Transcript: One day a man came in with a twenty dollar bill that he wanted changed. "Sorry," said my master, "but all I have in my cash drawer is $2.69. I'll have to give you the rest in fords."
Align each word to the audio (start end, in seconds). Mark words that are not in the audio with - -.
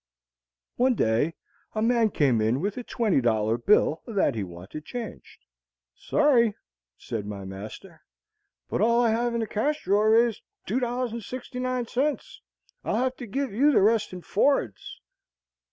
One 0.77 0.95
day 0.95 1.35
a 1.75 1.81
man 1.83 2.09
came 2.09 2.41
in 2.41 2.59
with 2.59 2.75
a 2.75 2.81
twenty 2.83 3.21
dollar 3.21 3.55
bill 3.59 4.01
that 4.07 4.33
he 4.33 4.43
wanted 4.43 4.83
changed. 4.83 5.45
"Sorry," 5.93 6.55
said 6.97 7.27
my 7.27 7.45
master, 7.45 8.01
"but 8.67 8.81
all 8.81 8.99
I 9.03 9.11
have 9.11 9.35
in 9.35 9.41
my 9.41 9.45
cash 9.45 9.83
drawer 9.83 10.15
is 10.15 10.41
$2.69. 10.67 12.39
I'll 12.83 12.95
have 12.95 13.15
to 13.17 13.27
give 13.27 13.53
you 13.53 13.71
the 13.71 13.81
rest 13.83 14.11
in 14.11 14.23
fords." 14.23 14.99